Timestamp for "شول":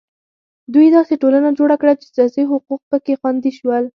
3.57-3.83